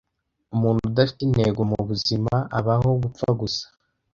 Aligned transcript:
Umuntu 0.55 0.79
udafite 0.89 1.21
intego 1.23 1.59
mubuzima, 1.71 2.33
abaho 2.59 2.89
gupfa 3.01 3.27
gusa. 3.39 3.65